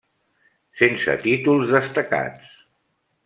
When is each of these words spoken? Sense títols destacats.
Sense 0.79 1.15
títols 1.25 1.73
destacats. 1.75 2.51